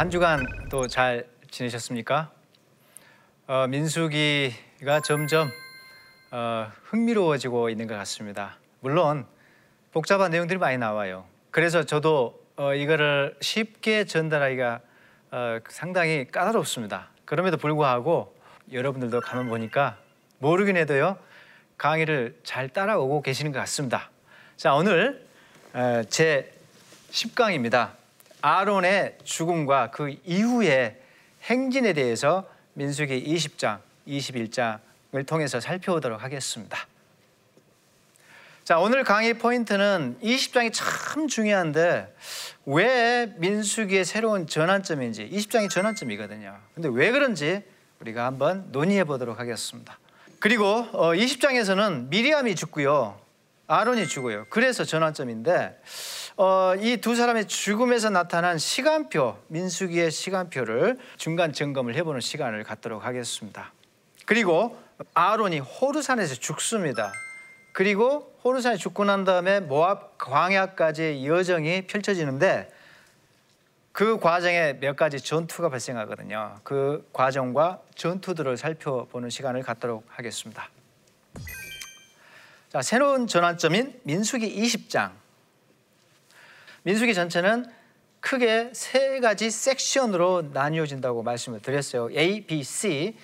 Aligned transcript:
한 0.00 0.08
주간 0.08 0.46
또 0.70 0.88
잘 0.88 1.26
지내셨습니까? 1.50 2.30
어, 3.46 3.66
민수기가 3.68 5.00
점점 5.04 5.50
어, 6.30 6.72
흥미로워지고 6.84 7.68
있는 7.68 7.86
것 7.86 7.96
같습니다. 7.96 8.56
물론 8.80 9.26
복잡한 9.92 10.30
내용들이 10.30 10.58
많이 10.58 10.78
나와요. 10.78 11.26
그래서 11.50 11.84
저도 11.84 12.42
어, 12.56 12.72
이거를 12.72 13.36
쉽게 13.42 14.04
전달하기가 14.04 14.80
어, 15.32 15.58
상당히 15.68 16.26
까다롭습니다. 16.32 17.10
그럼에도 17.26 17.58
불구하고 17.58 18.34
여러분들도 18.72 19.20
가만 19.20 19.50
보니까 19.50 19.98
모르긴 20.38 20.78
해도요 20.78 21.18
강의를 21.76 22.38
잘 22.42 22.70
따라오고 22.70 23.20
계시는 23.20 23.52
것 23.52 23.58
같습니다. 23.58 24.08
자 24.56 24.72
오늘 24.72 25.26
어, 25.74 26.00
제 26.08 26.54
10강입니다. 27.10 27.99
아론의 28.42 29.18
죽음과 29.24 29.90
그 29.90 30.16
이후의 30.24 31.00
행진에 31.44 31.92
대해서 31.92 32.48
민수기 32.74 33.24
20장, 33.24 33.80
21장을 34.06 35.26
통해서 35.26 35.60
살펴보도록 35.60 36.22
하겠습니다. 36.22 36.86
자, 38.64 38.78
오늘 38.78 39.02
강의 39.02 39.34
포인트는 39.34 40.18
20장이 40.22 40.70
참 40.72 41.26
중요한데 41.26 42.14
왜 42.66 43.32
민수기의 43.38 44.04
새로운 44.04 44.46
전환점인지 44.46 45.28
20장이 45.30 45.68
전환점이거든요. 45.68 46.56
근데 46.74 46.88
왜 46.92 47.10
그런지 47.10 47.62
우리가 48.00 48.26
한번 48.26 48.68
논의해 48.70 49.04
보도록 49.04 49.40
하겠습니다. 49.40 49.98
그리고 50.38 50.86
20장에서는 50.92 52.08
미리암이 52.08 52.54
죽고요. 52.54 53.18
아론이 53.66 54.06
죽어요. 54.06 54.46
그래서 54.50 54.84
전환점인데 54.84 55.80
어, 56.42 56.74
이 56.76 56.96
두 56.96 57.14
사람의 57.16 57.48
죽음에서 57.48 58.08
나타난 58.08 58.56
시간표, 58.56 59.36
민수기의 59.48 60.10
시간표를 60.10 60.96
중간 61.18 61.52
점검을 61.52 61.94
해보는 61.96 62.22
시간을 62.22 62.64
갖도록 62.64 63.04
하겠습니다. 63.04 63.74
그리고 64.24 64.80
아론이 65.12 65.58
호르산에서 65.58 66.36
죽습니다. 66.36 67.12
그리고 67.74 68.34
호르산에 68.42 68.78
죽고 68.78 69.04
난 69.04 69.24
다음에 69.24 69.60
모압 69.60 70.16
광야까지의 70.16 71.26
여정이 71.26 71.86
펼쳐지는데 71.86 72.72
그 73.92 74.18
과정에 74.18 74.78
몇 74.80 74.96
가지 74.96 75.20
전투가 75.20 75.68
발생하거든요. 75.68 76.60
그 76.64 77.06
과정과 77.12 77.82
전투들을 77.96 78.56
살펴보는 78.56 79.28
시간을 79.28 79.62
갖도록 79.62 80.06
하겠습니다. 80.08 80.70
자, 82.70 82.80
새로운 82.80 83.26
전환점인 83.26 84.00
민수기 84.04 84.58
20장. 84.58 85.20
민수기 86.82 87.14
전체는 87.14 87.66
크게 88.20 88.70
세 88.72 89.20
가지 89.20 89.50
섹션으로 89.50 90.50
나뉘어진다고 90.52 91.22
말씀을 91.22 91.60
드렸어요. 91.60 92.10
A, 92.16 92.46
B, 92.46 92.62
C. 92.62 93.16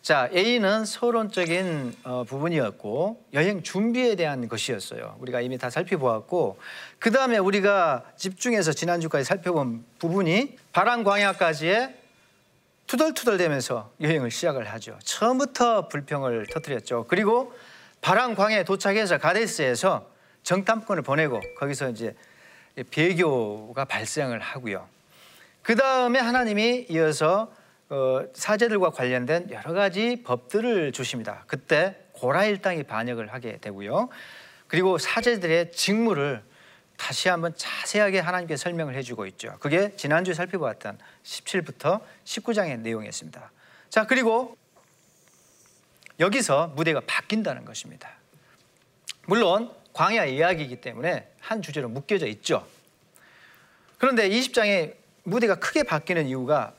자, 0.00 0.30
A는 0.32 0.84
서론적인 0.84 1.94
어, 2.04 2.24
부분이었고 2.24 3.24
여행 3.34 3.62
준비에 3.62 4.14
대한 4.14 4.48
것이었어요. 4.48 5.16
우리가 5.20 5.40
이미 5.40 5.58
다 5.58 5.68
살펴보았고 5.68 6.58
그 6.98 7.10
다음에 7.10 7.36
우리가 7.36 8.04
집중해서 8.16 8.72
지난주까지 8.72 9.24
살펴본 9.24 9.84
부분이 9.98 10.56
바람 10.72 11.04
광야까지의 11.04 11.94
투덜투덜대면서 12.86 13.92
여행을 14.00 14.30
시작을 14.30 14.66
하죠. 14.72 14.98
처음부터 15.04 15.88
불평을 15.88 16.46
터뜨렸죠. 16.46 17.04
그리고 17.06 17.52
바람 18.00 18.34
광야에 18.34 18.64
도착해서 18.64 19.18
가데스에서 19.18 20.08
정탐꾼을 20.42 21.02
보내고 21.02 21.40
거기서 21.58 21.90
이제 21.90 22.14
배교가 22.84 23.84
발생을 23.84 24.40
하고요. 24.40 24.88
그 25.62 25.74
다음에 25.74 26.18
하나님이 26.18 26.86
이어서 26.90 27.52
어, 27.90 28.22
사제들과 28.34 28.90
관련된 28.90 29.50
여러 29.50 29.72
가지 29.72 30.22
법들을 30.22 30.92
주십니다. 30.92 31.44
그때 31.46 31.96
고라 32.12 32.44
일당이 32.44 32.82
반역을 32.82 33.32
하게 33.32 33.58
되고요. 33.58 34.08
그리고 34.66 34.98
사제들의 34.98 35.72
직무를 35.72 36.42
다시 36.98 37.28
한번 37.28 37.54
자세하게 37.56 38.18
하나님께 38.18 38.56
설명을 38.56 38.94
해주고 38.96 39.26
있죠. 39.26 39.56
그게 39.60 39.94
지난주에 39.96 40.34
살펴보았던 40.34 40.98
17부터 41.22 42.02
19장의 42.24 42.80
내용이었습니다. 42.80 43.50
자, 43.88 44.04
그리고 44.04 44.56
여기서 46.20 46.72
무대가 46.74 47.00
바뀐다는 47.06 47.64
것입니다. 47.64 48.10
물론 49.26 49.72
광야 49.98 50.26
이야기이기 50.26 50.76
때문에 50.76 51.26
한 51.40 51.60
주제로 51.60 51.88
묶여져 51.88 52.28
있죠. 52.28 52.64
그런데 53.98 54.28
20장에 54.28 54.94
무대가 55.24 55.56
크게 55.56 55.82
바뀌는 55.82 56.28
이유가 56.28 56.72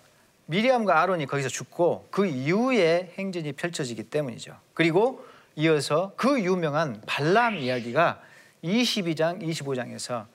미리암과 0.46 1.02
아론이 1.02 1.26
거기서 1.26 1.50
죽고 1.50 2.08
그 2.12 2.26
이후에 2.26 3.14
행진이 3.18 3.52
펼쳐지기 3.52 4.04
때문이죠. 4.04 4.58
그리고 4.74 5.26
이어서 5.58 6.14
그 6.16 6.40
유명한 6.40 7.02
발람 7.06 7.58
이야기가 7.58 8.22
22장, 8.64 9.44
25장에서 9.44 10.26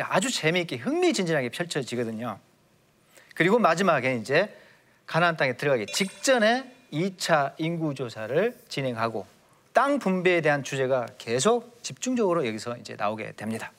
아주 0.00 0.28
재미있게 0.28 0.78
흥미진진하게 0.78 1.50
펼쳐지거든요. 1.50 2.40
그리고 3.36 3.60
마지막에 3.60 4.16
이제 4.16 4.52
가나안 5.06 5.36
땅에 5.36 5.56
들어가기 5.56 5.86
직전에 5.86 6.74
2차 6.92 7.54
인구 7.58 7.94
조사를 7.94 8.58
진행하고 8.68 9.26
땅 9.72 9.98
분배에 9.98 10.40
대한 10.40 10.62
주제가 10.62 11.06
계속 11.18 11.82
집중적으로 11.82 12.46
여기서 12.46 12.76
이제 12.76 12.94
나오게 12.96 13.32
됩니다. 13.32 13.72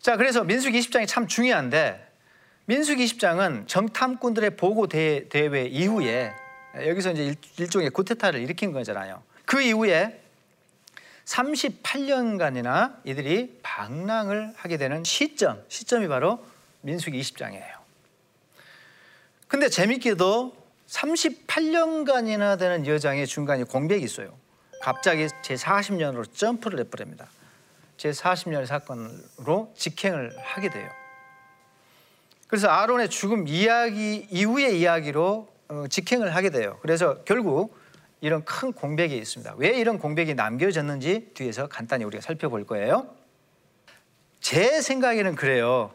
자, 0.00 0.16
그래서 0.16 0.44
민수기 0.44 0.78
20장이 0.80 1.06
참 1.06 1.26
중요한데 1.26 2.08
민수기 2.64 3.04
20장은 3.04 3.68
정탐꾼들의 3.68 4.56
보고 4.56 4.86
대, 4.86 5.26
회 5.34 5.66
이후에 5.66 6.32
여기서 6.86 7.12
이제 7.12 7.34
일 7.58 7.68
종의 7.68 7.90
구테타를 7.90 8.40
일으킨 8.40 8.72
거잖아요. 8.72 9.22
그 9.44 9.60
이후에 9.60 10.20
38년간이나 11.24 12.96
이들이 13.04 13.60
방랑을 13.62 14.52
하게 14.56 14.76
되는 14.76 15.04
시점, 15.04 15.62
시점이 15.68 16.08
바로 16.08 16.44
민수기 16.82 17.20
20장이에요. 17.20 17.80
근데 19.48 19.68
재밌게도 19.68 20.59
38년간이나 20.90 22.58
되는 22.58 22.86
여장의 22.86 23.26
중간에 23.26 23.64
공백이 23.64 24.04
있어요. 24.04 24.36
갑자기 24.82 25.28
제 25.42 25.54
40년으로 25.54 26.32
점프를 26.32 26.80
해버립니다. 26.80 27.28
제 27.96 28.10
40년의 28.10 28.66
사건으로 28.66 29.72
직행을 29.76 30.36
하게 30.38 30.70
돼요. 30.70 30.88
그래서 32.48 32.68
아론의 32.68 33.10
죽음 33.10 33.46
이야기 33.46 34.26
이후의 34.30 34.80
이야기로 34.80 35.48
어, 35.68 35.84
직행을 35.88 36.34
하게 36.34 36.50
돼요. 36.50 36.78
그래서 36.82 37.22
결국 37.24 37.78
이런 38.20 38.44
큰 38.44 38.72
공백이 38.72 39.16
있습니다. 39.16 39.54
왜 39.58 39.78
이런 39.78 39.98
공백이 39.98 40.34
남겨졌는지 40.34 41.30
뒤에서 41.34 41.68
간단히 41.68 42.04
우리가 42.04 42.20
살펴볼 42.20 42.66
거예요. 42.66 43.14
제 44.40 44.80
생각에는 44.80 45.36
그래요. 45.36 45.92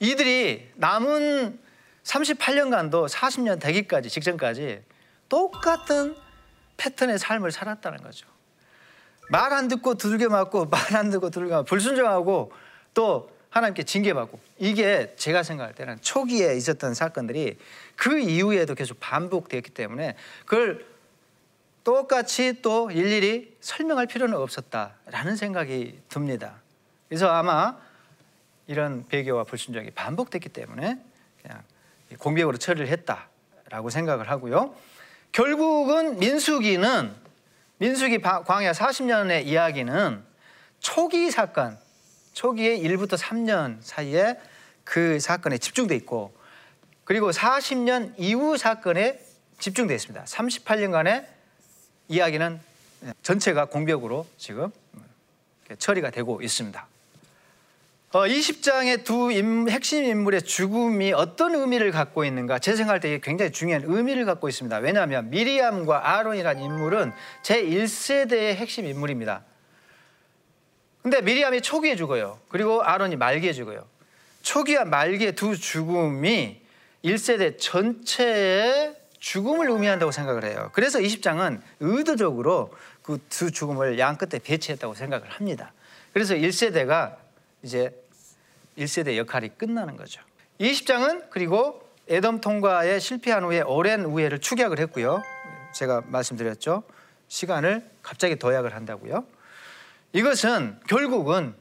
이들이 0.00 0.70
남은 0.74 1.58
38년간도 2.04 3.08
40년 3.08 3.60
되기까지 3.60 4.08
직전까지 4.08 4.82
똑같은 5.28 6.16
패턴의 6.76 7.18
삶을 7.18 7.52
살았다는 7.52 8.02
거죠. 8.02 8.26
말 9.30 9.52
안 9.52 9.68
듣고 9.68 9.94
두들겨 9.94 10.28
맞고 10.28 10.66
말 10.66 10.96
안 10.96 11.10
듣고 11.10 11.30
두들겨 11.30 11.56
맞고 11.56 11.64
불순종하고 11.66 12.52
또 12.94 13.30
하나님께 13.50 13.82
징계받고 13.84 14.40
이게 14.58 15.14
제가 15.16 15.42
생각할 15.42 15.74
때는 15.74 16.00
초기에 16.00 16.56
있었던 16.56 16.94
사건들이 16.94 17.58
그 17.96 18.18
이후에도 18.18 18.74
계속 18.74 18.98
반복되었기 18.98 19.70
때문에 19.70 20.16
그걸 20.46 20.86
똑같이 21.84 22.62
또 22.62 22.90
일일이 22.90 23.56
설명할 23.60 24.06
필요는 24.06 24.36
없었다라는 24.38 25.36
생각이 25.36 26.00
듭니다. 26.08 26.62
그래서 27.08 27.28
아마 27.28 27.76
이런 28.66 29.06
배교와 29.08 29.44
불순종이 29.44 29.90
반복됐기 29.90 30.48
때문에 30.48 30.98
그냥 31.42 31.62
공백으로 32.18 32.56
처리를 32.56 32.88
했다라고 32.88 33.90
생각을 33.90 34.30
하고요. 34.30 34.74
결국은 35.32 36.18
민수기는 36.18 37.12
민수기 37.78 38.20
광야 38.20 38.72
40년의 38.72 39.46
이야기는 39.46 40.22
초기 40.80 41.30
사건, 41.30 41.78
초기의 42.32 42.82
1부터 42.82 43.16
3년 43.18 43.78
사이에 43.80 44.38
그 44.84 45.20
사건에 45.20 45.58
집중돼 45.58 45.94
있고 45.96 46.34
그리고 47.04 47.30
40년 47.30 48.14
이후 48.18 48.56
사건에 48.56 49.20
집중돼 49.58 49.94
있습니다. 49.94 50.24
38년간의 50.24 51.26
이야기는 52.08 52.60
전체가 53.22 53.66
공벽으로 53.66 54.26
지금 54.36 54.70
처리가 55.78 56.10
되고 56.10 56.40
있습니다. 56.42 56.86
어, 58.12 58.26
20장의 58.26 59.04
두 59.04 59.32
임, 59.32 59.70
핵심 59.70 60.04
인물의 60.04 60.42
죽음이 60.42 61.12
어떤 61.12 61.54
의미를 61.54 61.90
갖고 61.90 62.24
있는가 62.24 62.58
제 62.58 62.76
생각할 62.76 63.00
때 63.00 63.18
굉장히 63.22 63.52
중요한 63.52 63.84
의미를 63.86 64.26
갖고 64.26 64.50
있습니다. 64.50 64.76
왜냐하면 64.78 65.30
미리암과 65.30 66.10
아론이라는 66.18 66.62
인물은 66.62 67.12
제1세대의 67.42 68.54
핵심 68.56 68.86
인물입니다. 68.86 69.44
근데 71.02 71.22
미리암이 71.22 71.62
초기에 71.62 71.96
죽어요. 71.96 72.38
그리고 72.48 72.82
아론이 72.82 73.16
말기에 73.16 73.54
죽어요. 73.54 73.86
초기와 74.42 74.84
말기의 74.84 75.32
두 75.32 75.56
죽음이 75.56 76.60
1세대 77.04 77.58
전체의 77.58 78.94
죽음을 79.20 79.70
의미한다고 79.70 80.12
생각을 80.12 80.44
해요. 80.44 80.70
그래서 80.74 80.98
20장은 80.98 81.60
의도적으로 81.80 82.74
그 83.02 83.18
두 83.28 83.50
죽음을 83.50 83.98
양 83.98 84.16
끝에 84.16 84.38
배치했다고 84.38 84.94
생각을 84.94 85.28
합니다. 85.28 85.72
그래서 86.12 86.34
1세대가 86.34 87.16
이제 87.62 88.01
1세대 88.78 89.16
역할이 89.16 89.50
끝나는 89.56 89.96
거죠. 89.96 90.22
20장은 90.60 91.30
그리고 91.30 91.88
에덤 92.08 92.40
통과에 92.40 92.98
실패한 92.98 93.44
후에 93.44 93.60
오랜 93.62 94.04
우애를 94.04 94.40
축약을 94.40 94.78
했고요. 94.80 95.22
제가 95.74 96.02
말씀드렸죠. 96.06 96.82
시간을 97.28 97.88
갑자기 98.02 98.36
도약을 98.36 98.74
한다고요. 98.74 99.24
이것은 100.12 100.78
결국은 100.88 101.54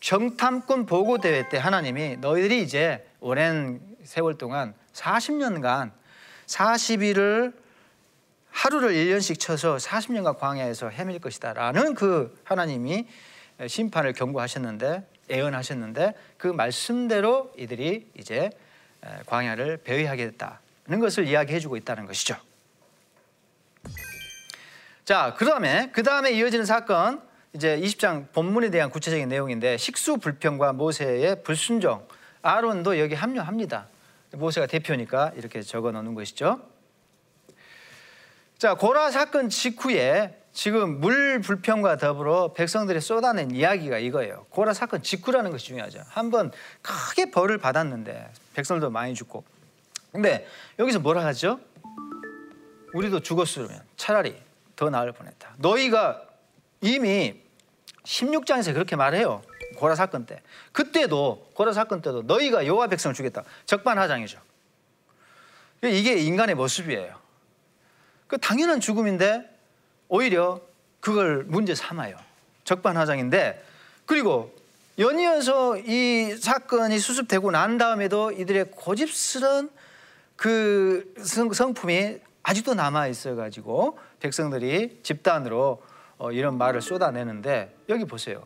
정탐꾼 0.00 0.86
보고 0.86 1.18
대회 1.18 1.48
때 1.48 1.56
하나님이 1.56 2.18
너희들이 2.18 2.62
이제 2.62 3.06
오랜 3.20 3.80
세월 4.04 4.36
동안 4.36 4.74
40년간 4.92 5.92
40일을 6.46 7.54
하루를 8.50 8.90
1년씩 8.92 9.40
쳐서 9.40 9.76
40년간 9.76 10.38
광야에서 10.38 10.90
헤맬 10.90 11.18
것이다라는 11.20 11.94
그 11.94 12.38
하나님이 12.44 13.06
심판을 13.66 14.12
경고하셨는데 14.12 15.06
예언하셨는데 15.28 16.14
그 16.38 16.48
말씀대로 16.48 17.52
이들이 17.56 18.10
이제 18.18 18.50
광야를 19.26 19.78
배회하게 19.78 20.30
됐다는 20.30 21.00
것을 21.00 21.26
이야기해 21.26 21.60
주고 21.60 21.76
있다는 21.76 22.06
것이죠. 22.06 22.36
자, 25.04 25.34
그다음에 25.34 25.90
그다음에 25.90 26.32
이어지는 26.32 26.64
사건 26.64 27.22
이제 27.52 27.78
20장 27.78 28.32
본문에 28.32 28.70
대한 28.70 28.90
구체적인 28.90 29.28
내용인데 29.28 29.76
식수 29.76 30.18
불평과 30.18 30.72
모세의 30.72 31.42
불순종 31.42 32.06
아론도 32.42 32.98
여기 32.98 33.14
합류합니다. 33.14 33.88
모세가 34.32 34.66
대표니까 34.66 35.32
이렇게 35.36 35.62
적어 35.62 35.92
놓는 35.92 36.14
것이죠. 36.14 36.60
자, 38.58 38.74
고라 38.74 39.10
사건 39.10 39.48
직후에 39.48 40.42
지금 40.56 41.00
물 41.00 41.42
불평과 41.42 41.98
더불어 41.98 42.54
백성들이 42.54 43.02
쏟아낸 43.02 43.50
이야기가 43.50 43.98
이거예요. 43.98 44.46
고라 44.48 44.72
사건 44.72 45.02
직후라는 45.02 45.50
것이 45.50 45.66
중요하죠. 45.66 46.00
한번 46.08 46.50
크게 46.80 47.30
벌을 47.30 47.58
받았는데 47.58 48.32
백성들도 48.54 48.88
많이 48.88 49.14
죽고. 49.14 49.44
근데 50.12 50.46
여기서 50.78 51.00
뭐라 51.00 51.26
하죠? 51.26 51.60
우리도 52.94 53.20
죽었으면 53.20 53.82
차라리 53.98 54.34
더 54.76 54.88
나을 54.88 55.12
뻔했다. 55.12 55.56
너희가 55.58 56.22
이미 56.80 57.38
16장에서 58.04 58.72
그렇게 58.72 58.96
말해요. 58.96 59.42
고라 59.76 59.94
사건 59.94 60.24
때. 60.24 60.40
그때도 60.72 61.50
고라 61.52 61.74
사건 61.74 62.00
때도 62.00 62.22
너희가 62.22 62.66
여호와 62.66 62.86
백성을 62.86 63.12
죽였다. 63.12 63.44
적반하장이죠. 63.66 64.40
이게 65.82 66.16
인간의 66.16 66.54
모습이에요. 66.54 67.14
그 68.26 68.38
당연한 68.38 68.80
죽음인데 68.80 69.54
오히려 70.08 70.60
그걸 71.00 71.44
문제 71.44 71.74
삼아요. 71.74 72.16
적반하장인데 72.64 73.64
그리고 74.06 74.54
연이어서 74.98 75.78
이 75.78 76.36
사건이 76.40 76.98
수습되고 76.98 77.50
난 77.50 77.76
다음에도 77.78 78.32
이들의 78.32 78.70
고집스런 78.72 79.70
그 80.36 81.14
성품이 81.18 82.18
아직도 82.42 82.74
남아 82.74 83.08
있어 83.08 83.34
가지고 83.34 83.98
백성들이 84.20 85.00
집단으로 85.02 85.82
어, 86.18 86.32
이런 86.32 86.56
말을 86.56 86.80
쏟아내는데 86.80 87.76
여기 87.88 88.04
보세요. 88.04 88.44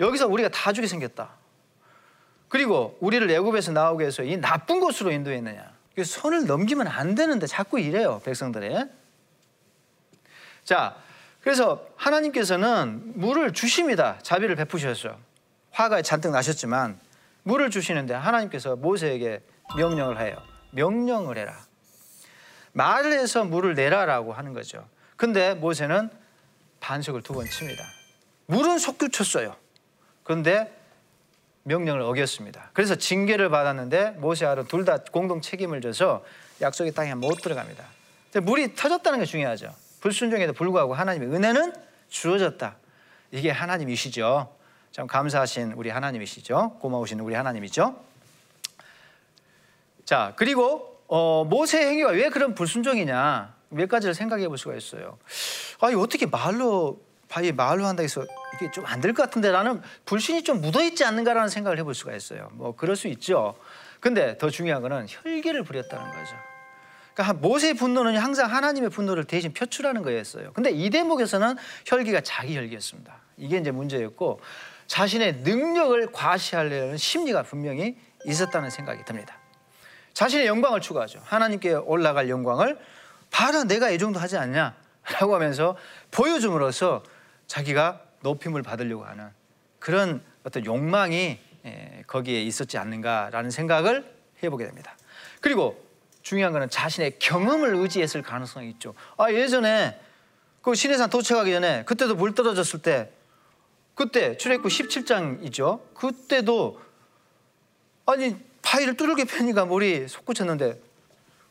여기서 0.00 0.28
우리가 0.28 0.48
다 0.48 0.72
죽게 0.72 0.86
생겼다. 0.86 1.30
그리고 2.48 2.96
우리를 3.00 3.30
애굽에서 3.30 3.72
나오게 3.72 4.06
해서 4.06 4.22
이 4.22 4.36
나쁜 4.38 4.80
곳으로 4.80 5.10
인도했느냐. 5.10 5.76
손을 6.02 6.46
넘기면 6.46 6.86
안 6.86 7.14
되는데 7.14 7.46
자꾸 7.46 7.80
이래요 7.80 8.22
백성들이. 8.24 8.84
자, 10.68 10.94
그래서 11.40 11.86
하나님께서는 11.96 13.12
물을 13.18 13.54
주십니다. 13.54 14.18
자비를 14.22 14.54
베푸셨죠. 14.54 15.18
화가 15.70 16.02
잔뜩 16.02 16.30
나셨지만 16.30 17.00
물을 17.42 17.70
주시는데 17.70 18.12
하나님께서 18.12 18.76
모세에게 18.76 19.40
명령을 19.78 20.20
해요. 20.20 20.36
명령을 20.72 21.38
해라. 21.38 21.56
말을 22.72 23.14
해서 23.18 23.44
물을 23.44 23.76
내라라고 23.76 24.34
하는 24.34 24.52
거죠. 24.52 24.86
근데 25.16 25.54
모세는 25.54 26.10
반석을 26.80 27.22
두 27.22 27.32
번 27.32 27.46
칩니다. 27.46 27.82
물은 28.44 28.76
속규 28.78 29.08
쳤어요. 29.08 29.56
그런데 30.22 30.70
명령을 31.62 32.02
어겼습니다. 32.02 32.68
그래서 32.74 32.94
징계를 32.94 33.48
받았는데 33.48 34.16
모세 34.18 34.44
아론 34.44 34.66
둘 34.66 34.84
다 34.84 34.98
공동 34.98 35.40
책임을 35.40 35.80
져서 35.80 36.22
약속의 36.60 36.92
땅에 36.92 37.14
못 37.14 37.36
들어갑니다. 37.40 37.86
물이 38.42 38.74
터졌다는 38.74 39.20
게 39.20 39.24
중요하죠. 39.24 39.74
불순종에도 40.00 40.52
불구하고 40.52 40.94
하나님의 40.94 41.28
은혜는 41.28 41.72
주어졌다. 42.08 42.76
이게 43.32 43.50
하나님이시죠. 43.50 44.54
참 44.92 45.06
감사하신 45.06 45.72
우리 45.72 45.90
하나님이시죠. 45.90 46.78
고마우신 46.80 47.20
우리 47.20 47.34
하나님이죠. 47.34 48.00
자 50.04 50.32
그리고 50.36 51.02
어, 51.08 51.44
모세 51.48 51.80
행위가 51.86 52.10
왜 52.10 52.28
그런 52.30 52.54
불순종이냐 52.54 53.54
몇 53.70 53.88
가지를 53.88 54.14
생각해 54.14 54.48
볼 54.48 54.56
수가 54.58 54.74
있어요. 54.74 55.18
아, 55.80 55.90
이 55.90 55.94
어떻게 55.94 56.26
말로 56.26 57.00
바위 57.28 57.52
말로 57.52 57.86
한다 57.86 58.02
해서 58.02 58.24
이게 58.54 58.70
좀 58.70 58.84
안 58.86 59.00
될 59.00 59.12
것 59.12 59.22
같은데 59.22 59.50
라는 59.50 59.82
불신이 60.06 60.42
좀 60.44 60.60
묻어 60.62 60.82
있지 60.82 61.04
않는가라는 61.04 61.48
생각을 61.50 61.78
해볼 61.78 61.94
수가 61.94 62.14
있어요. 62.16 62.48
뭐 62.52 62.74
그럴 62.74 62.96
수 62.96 63.08
있죠. 63.08 63.54
근데 64.00 64.38
더 64.38 64.48
중요한 64.48 64.80
거는 64.80 65.06
혈기를 65.08 65.64
부렸다는 65.64 66.06
거죠. 66.12 66.34
그러니까 67.18 67.32
모세의 67.40 67.74
분노는 67.74 68.16
항상 68.16 68.48
하나님의 68.52 68.90
분노를 68.90 69.24
대신 69.24 69.52
표출하는 69.52 70.02
거였어요. 70.02 70.52
근데 70.52 70.70
이 70.70 70.88
대목에서는 70.88 71.56
혈기가 71.84 72.20
자기 72.20 72.56
혈기였습니다. 72.56 73.12
이게 73.36 73.58
이제 73.58 73.72
문제였고 73.72 74.40
자신의 74.86 75.38
능력을 75.38 76.12
과시하려는 76.12 76.96
심리가 76.96 77.42
분명히 77.42 77.96
있었다는 78.24 78.70
생각이 78.70 79.04
듭니다. 79.04 79.36
자신의 80.14 80.46
영광을 80.46 80.80
추구하죠. 80.80 81.20
하나님께 81.24 81.74
올라갈 81.74 82.28
영광을 82.28 82.78
봐라 83.32 83.64
내가 83.64 83.90
이 83.90 83.98
정도 83.98 84.20
하지 84.20 84.36
않냐 84.36 84.76
라고 85.18 85.34
하면서 85.34 85.76
보여줌으로써 86.12 87.02
자기가 87.48 88.00
높임을 88.22 88.62
받으려고 88.62 89.04
하는 89.04 89.28
그런 89.80 90.22
어떤 90.44 90.64
욕망이 90.64 91.40
예, 91.64 92.04
거기에 92.06 92.42
있었지 92.42 92.78
않는가라는 92.78 93.50
생각을 93.50 94.08
해보게 94.40 94.66
됩니다. 94.66 94.96
그리고 95.40 95.87
중요한 96.28 96.52
것은 96.52 96.68
자신의 96.68 97.18
경험을 97.18 97.74
의지했을 97.76 98.20
가능성이 98.20 98.68
있죠. 98.72 98.92
아 99.16 99.32
예전에 99.32 99.98
그 100.60 100.74
신해산 100.74 101.08
도착하기 101.08 101.50
전에 101.50 101.84
그때도 101.86 102.16
물 102.16 102.34
떨어졌을 102.34 102.82
때 102.82 103.10
그때 103.94 104.36
출애굽 104.36 104.70
17장이죠. 104.70 105.80
그때도 105.94 106.82
아니 108.04 108.36
바위를 108.60 108.98
뚫게 108.98 109.24
펴니까 109.24 109.64
물이 109.64 110.06
솟구쳤는데 110.08 110.78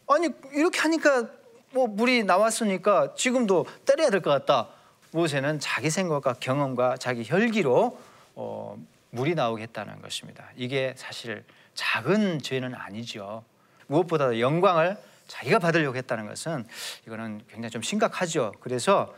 아니 0.07 0.29
이렇게 0.53 0.79
하니까 0.79 1.27
뭐 1.72 1.88
물이 1.88 2.24
나왔으니까 2.25 3.15
지금도 3.15 3.65
때려야 3.84 4.12
될 4.12 4.22
것 4.22 4.29
같다. 4.29 4.69
모세는 5.10 5.60
자기 5.60 5.89
생각과 5.89 6.34
경험과 6.34 6.98
자기 6.98 7.24
혈기로 7.25 8.00
어, 8.36 8.77
물이 9.10 9.34
나오게 9.34 9.63
했다는 9.63 10.03
것입니다. 10.03 10.51
이게 10.55 10.93
사실 10.98 11.43
작은 11.74 12.43
죄는 12.43 12.75
아니죠. 12.75 13.43
무엇보다 13.88 14.39
영광을 14.39 14.98
자기가 15.27 15.60
받으려고 15.60 15.98
했다는 15.98 16.27
것은 16.27 16.65
이거는 17.06 17.41
굉장히 17.50 17.70
좀 17.72 17.82
심각하죠. 17.82 18.53
그래서 18.60 19.13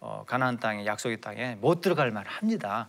어, 0.00 0.24
가나안 0.26 0.58
땅에 0.58 0.84
약속의 0.84 1.20
땅에 1.20 1.56
못 1.60 1.80
들어갈 1.80 2.10
만합니다. 2.10 2.88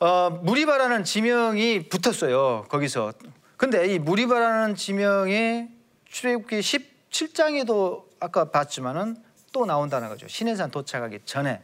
어, 0.00 0.30
무리바라는 0.30 1.04
지명이 1.04 1.88
붙었어요. 1.88 2.64
거기서. 2.68 3.12
근데 3.58 3.94
이 3.94 3.98
무리바라는 3.98 4.74
지명이 4.74 5.68
출애굽기 6.08 6.60
17장에도 6.60 8.04
아까 8.18 8.50
봤지만은 8.50 9.22
또 9.52 9.66
나온다는 9.66 10.08
거죠. 10.08 10.26
신해산 10.26 10.70
도착하기 10.70 11.20
전에. 11.26 11.60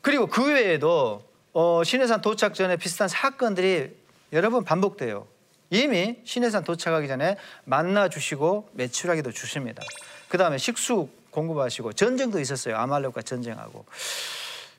그리고 0.00 0.28
그 0.28 0.46
외에도 0.46 1.28
어, 1.52 1.82
신해산 1.84 2.20
도착 2.20 2.54
전에 2.54 2.76
비슷한 2.76 3.08
사건들이 3.08 3.96
여러 4.32 4.50
번 4.50 4.64
반복돼요. 4.64 5.26
이미 5.70 6.18
신해산 6.24 6.64
도착하기 6.64 7.08
전에 7.08 7.36
만나 7.64 8.08
주시고 8.08 8.70
매출하기도 8.72 9.32
주십니다. 9.32 9.82
그 10.28 10.38
다음에 10.38 10.58
식수 10.58 11.08
공급하시고 11.30 11.92
전쟁도 11.92 12.40
있었어요. 12.40 12.76
아말렉과 12.76 13.22
전쟁하고. 13.22 13.84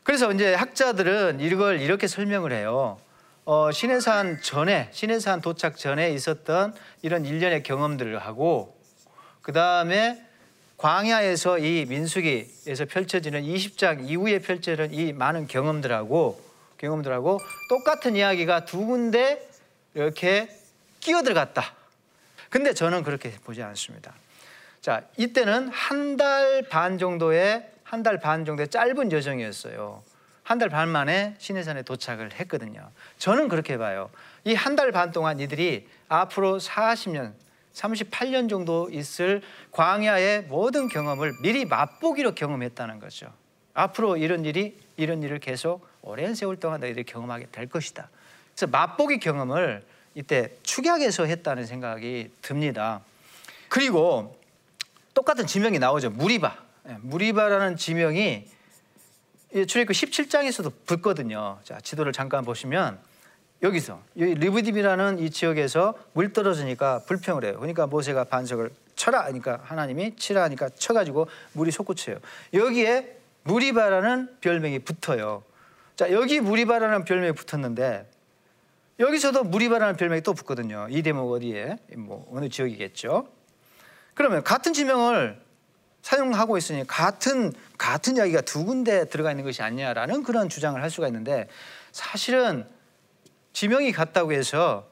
그래서 0.04 0.32
이제 0.32 0.54
학자들은 0.54 1.40
이걸 1.40 1.82
이렇게 1.82 2.08
설명을 2.08 2.52
해요. 2.52 3.00
어, 3.46 3.72
신해산 3.72 4.42
전에 4.42 4.90
신해산 4.92 5.42
도착 5.42 5.78
전에 5.78 6.12
있었던 6.12 6.74
이런 7.02 7.26
일련의 7.26 7.64
경험들을 7.64 8.20
하고 8.20 8.78
그 9.42 9.54
다음에 9.54 10.24
광야에서 10.78 11.60
이 11.60 11.86
민수기에서 11.90 12.86
펼쳐지는 12.86 13.42
20장 13.44 14.08
이후에 14.08 14.40
펼쳐지는 14.40 14.94
이 14.94 15.14
많은 15.14 15.48
경험들하고 15.48 16.40
경험들하고 16.78 17.40
똑같은 17.70 18.16
이야기가 18.16 18.66
두 18.66 18.86
군데 18.86 19.48
이렇게 19.94 20.48
끼어 21.00 21.22
들어갔다. 21.24 21.74
근데 22.50 22.74
저는 22.74 23.04
그렇게 23.04 23.32
보지 23.44 23.62
않습니다. 23.64 24.14
자, 24.82 25.04
이때는 25.18 25.70
한 25.70 26.18
달 26.18 26.64
반 26.70 26.98
정도의 26.98 27.70
한 27.84 28.04
달 28.04 28.20
반 28.20 28.46
정도의 28.46 28.68
짧은 28.70 29.12
여정이었어요. 29.12 30.04
한 30.44 30.58
달 30.58 30.70
반 30.70 30.90
만에 30.90 31.36
시내산에 31.38 31.84
도착을 31.84 32.34
했거든요. 32.34 32.90
저는 33.18 33.50
그렇게 33.50 33.78
봐요. 33.78 34.10
이 34.46 34.54
한 34.56 34.76
달 34.76 34.92
반 34.92 35.12
동안 35.12 35.40
이들이 35.40 35.88
앞으로 36.08 36.60
40년, 36.60 37.34
38년 37.74 38.50
정도 38.50 38.90
있을 38.92 39.42
광야의 39.72 40.44
모든 40.44 40.88
경험을 40.88 41.34
미리 41.42 41.66
맛보기로 41.66 42.34
경험했다는 42.34 43.00
거죠. 43.00 43.32
앞으로 43.76 44.18
이런 44.18 44.44
일이 44.44 44.76
이런 44.98 45.22
일을 45.22 45.40
계속 45.40 45.88
오랜 46.02 46.34
세월 46.36 46.58
동안 46.58 46.80
너희들이 46.80 47.04
경험하게 47.06 47.48
될 47.52 47.68
것이다. 47.70 48.10
그래서 48.56 48.68
맛보기 48.68 49.20
경험을 49.20 49.84
이때 50.20 50.50
축약해서 50.64 51.26
했다는 51.26 51.66
생각이 51.66 52.30
듭니다. 52.42 53.00
그리고 53.70 54.38
똑같은 55.14 55.48
지명이 55.48 55.80
나오죠. 55.80 56.10
무리바. 56.10 56.58
예, 56.90 56.98
무리바라는 57.00 57.78
지명이 57.78 58.46
출애굽 59.66 59.96
17장에서도 59.96 60.74
붙거든요. 60.86 61.60
자, 61.64 61.80
지도를 61.80 62.12
잠깐 62.12 62.44
보시면 62.44 63.00
여기서 63.64 64.02
리브딥이라는 64.16 65.20
이 65.20 65.30
지역에서 65.30 65.94
물 66.12 66.34
떨어지니까 66.34 67.04
불평을 67.08 67.46
해요. 67.46 67.56
그러니까 67.56 67.88
모세가 67.88 68.26
반석을 68.26 68.72
쳐라 68.96 69.24
하니까 69.24 69.62
하나님이 69.64 70.18
치라 70.18 70.44
하니까 70.44 70.68
쳐가지고 70.68 71.30
물이 71.54 71.72
솟구쳐요. 71.72 72.18
여기에 72.54 73.16
무리바라는 73.44 74.40
별명이 74.42 74.80
붙어요. 74.80 75.44
자 75.96 76.12
여기 76.12 76.42
무리바라는 76.42 77.06
별명이 77.06 77.32
붙었는데 77.32 78.19
여기서도 79.00 79.46
무리바라는 79.46 79.96
별명이 79.96 80.22
또 80.22 80.34
붙거든요. 80.34 80.88
이 80.90 81.02
대목 81.02 81.32
어디에 81.32 81.78
뭐 81.98 82.28
어느 82.32 82.50
지역이겠죠. 82.50 83.28
그러면 84.14 84.44
같은 84.44 84.74
지명을 84.74 85.42
사용하고 86.02 86.58
있으니 86.58 86.86
같은 86.86 87.54
같은 87.78 88.18
이야기가 88.18 88.42
두 88.42 88.66
군데 88.66 89.06
들어가 89.06 89.32
있는 89.32 89.46
것이 89.46 89.62
아니냐라는 89.62 90.24
그런 90.24 90.50
주장을 90.50 90.82
할 90.82 90.90
수가 90.90 91.08
있는데 91.08 91.48
사실은 91.92 92.66
지명이 93.54 93.92
같다고 93.92 94.34
해서 94.34 94.88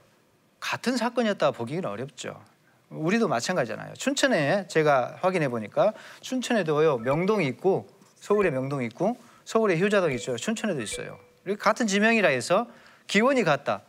같은 0.59 0.97
사건이었다 0.97 1.51
보기는 1.51 1.85
어렵죠. 1.85 2.41
우리도 2.89 3.27
마찬가지잖아요. 3.27 3.93
춘천에 3.95 4.67
제가 4.67 5.17
확인해 5.21 5.49
보니까 5.49 5.93
춘천에도요 6.21 6.99
명동이 6.99 7.45
있고 7.47 7.87
서울에 8.15 8.49
명동이 8.49 8.85
있고 8.87 9.17
서울에 9.43 9.79
효자동 9.79 10.13
있죠. 10.13 10.37
춘천에도 10.37 10.81
있어요. 10.81 11.19
같은 11.59 11.87
지명이라 11.87 12.29
해서 12.29 12.67
기원이 13.07 13.43
같다, 13.43 13.83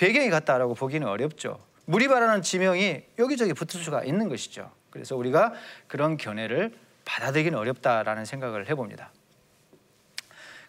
배경이 0.00 0.30
같다라고 0.30 0.74
보기는 0.74 1.06
어렵죠. 1.06 1.60
무리바라는 1.84 2.40
지명이 2.40 3.02
여기저기 3.18 3.52
붙을 3.52 3.84
수가 3.84 4.02
있는 4.02 4.30
것이죠. 4.30 4.70
그래서 4.88 5.14
우리가 5.14 5.52
그런 5.88 6.16
견해를 6.16 6.72
받아들이기는 7.04 7.58
어렵다라는 7.58 8.24
생각을 8.24 8.70
해봅니다. 8.70 9.12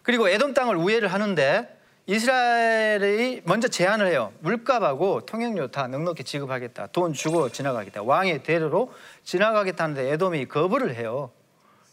그리고 0.02 0.28
에돔 0.28 0.52
땅을 0.52 0.76
우회를 0.76 1.08
하는데 1.08 1.78
이스라엘이 2.04 3.40
먼저 3.44 3.68
제안을 3.68 4.08
해요. 4.08 4.34
물값하고 4.40 5.24
통행료 5.24 5.68
다 5.68 5.86
넉넉히 5.86 6.24
지급하겠다. 6.24 6.88
돈 6.88 7.14
주고 7.14 7.48
지나가겠다. 7.48 8.02
왕의 8.02 8.42
대로로 8.42 8.92
지나가겠다는데 9.24 10.12
에돔이 10.12 10.44
거부를 10.48 10.94
해요. 10.94 11.30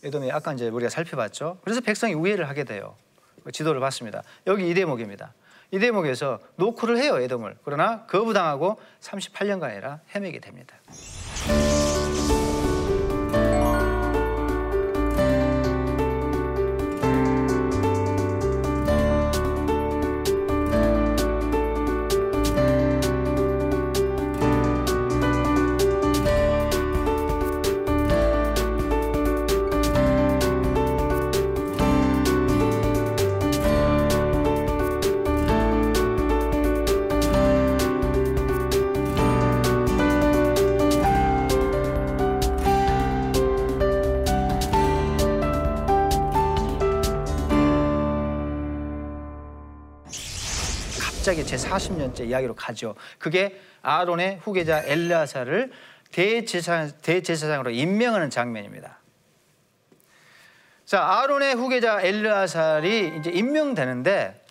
에돔이 0.03 0.29
아까 0.33 0.51
이제 0.51 0.67
우리가 0.67 0.89
살펴봤죠. 0.89 1.59
그래서 1.63 1.79
백성이 1.79 2.15
우회를 2.15 2.49
하게 2.49 2.65
돼요. 2.65 2.97
그 3.45 3.53
지도를 3.53 3.79
봤습니다. 3.79 4.23
여기 4.45 4.69
이 4.69 4.73
대목입니다. 4.73 5.33
이 5.71 5.79
대목에서 5.79 6.39
노크를 6.55 6.97
해요, 6.97 7.19
에돔을. 7.19 7.57
그러나 7.63 8.05
거부당하고 8.07 8.79
38년간이라 9.01 9.99
헤매게 10.15 10.39
됩니다. 10.39 10.75
갑자기 51.29 51.45
제 51.45 51.57
40년째 51.57 52.27
이야기로 52.27 52.55
가죠. 52.55 52.95
그게 53.19 53.61
아론의 53.83 54.39
후계자 54.41 54.81
엘라사를 54.83 55.71
대제사장, 56.11 56.91
대제사장으로 57.03 57.69
임명하는 57.69 58.31
장면입니다. 58.31 58.97
자, 60.85 61.03
아론의 61.03 61.53
후계자 61.53 62.01
엘르아살이 62.01 63.19
이제 63.19 63.29
임명되는데 63.29 64.43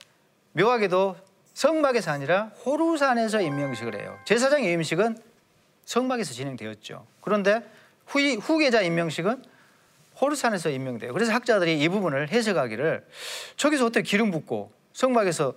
묘하게도 0.52 1.16
성막에서 1.52 2.12
아니라 2.12 2.52
호루산에서 2.64 3.40
임명식을 3.40 4.00
해요. 4.00 4.16
제사장의 4.24 4.72
임식은 4.74 5.18
성막에서 5.84 6.32
진행되었죠. 6.32 7.04
그런데 7.22 7.60
후, 8.06 8.20
후계자 8.36 8.82
임명식은 8.82 9.42
호루산에서 10.20 10.70
임명돼요. 10.70 11.12
그래서 11.12 11.32
학자들이 11.32 11.80
이 11.80 11.88
부분을 11.88 12.28
해석하기를 12.28 13.04
저기서 13.56 13.86
어떻게 13.86 14.02
기름 14.02 14.30
붓고 14.30 14.70
성막에서 14.92 15.54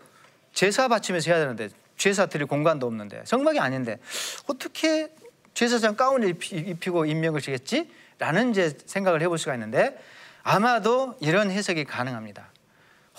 제사 0.54 0.88
바치면서 0.88 1.32
해야 1.32 1.40
되는데 1.40 1.70
제사 1.98 2.26
드릴 2.26 2.48
공간도 2.48 2.88
없는데 2.88 3.24
성막이 3.26 3.60
아닌데 3.60 4.00
어떻게 4.48 5.14
제사장 5.54 5.96
가운을 5.96 6.30
입히고 6.30 7.06
임명을 7.06 7.42
주겠지? 7.42 7.92
라는 8.18 8.52
이제 8.52 8.78
생각을 8.86 9.22
해볼 9.22 9.38
수가 9.38 9.54
있는데 9.56 10.00
아마도 10.44 11.16
이런 11.20 11.52
해석이 11.52 11.86
가능합니다. 11.86 12.50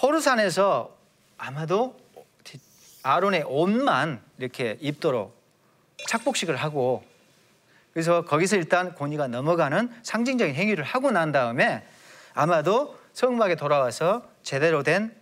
호르산에서 0.00 0.96
아마도 1.38 2.00
아론의 3.02 3.44
옷만 3.44 4.20
이렇게 4.38 4.78
입도록 4.80 5.36
착복식을 6.08 6.56
하고 6.56 7.04
그래서 7.92 8.24
거기서 8.24 8.56
일단 8.56 8.94
고니가 8.94 9.28
넘어가는 9.28 9.92
상징적인 10.02 10.54
행위를 10.54 10.84
하고 10.84 11.10
난 11.10 11.32
다음에 11.32 11.86
아마도 12.34 12.98
성막에 13.12 13.56
돌아와서 13.56 14.22
제대로 14.42 14.82
된 14.82 15.14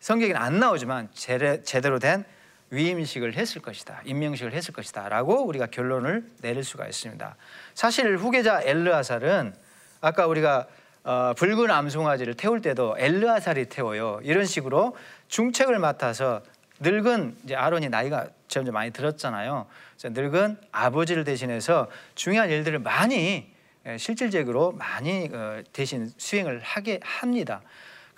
성경에는 0.00 0.40
안 0.40 0.58
나오지만 0.58 1.08
제대로 1.14 1.98
된 1.98 2.24
위임식을 2.70 3.34
했을 3.34 3.62
것이다. 3.62 4.02
임명식을 4.04 4.52
했을 4.52 4.74
것이다. 4.74 5.08
라고 5.08 5.44
우리가 5.46 5.66
결론을 5.66 6.24
내릴 6.42 6.64
수가 6.64 6.86
있습니다. 6.86 7.36
사실 7.74 8.16
후계자 8.16 8.60
엘르아살은 8.62 9.54
아까 10.00 10.26
우리가 10.26 10.66
어, 11.04 11.32
붉은 11.36 11.70
암송아지를 11.70 12.34
태울 12.34 12.60
때도 12.60 12.96
엘르아살이 12.98 13.66
태워요. 13.66 14.20
이런 14.22 14.44
식으로 14.44 14.96
중책을 15.28 15.78
맡아서 15.78 16.42
늙은 16.80 17.36
이제 17.44 17.54
아론이 17.54 17.88
나이가 17.88 18.28
점점 18.46 18.74
많이 18.74 18.90
들었잖아요. 18.90 19.66
늙은 20.04 20.58
아버지를 20.70 21.24
대신해서 21.24 21.88
중요한 22.14 22.50
일들을 22.50 22.78
많이 22.80 23.50
예, 23.86 23.96
실질적으로 23.96 24.72
많이 24.72 25.30
어, 25.32 25.62
대신 25.72 26.12
수행을 26.16 26.60
하게 26.60 27.00
합니다. 27.02 27.62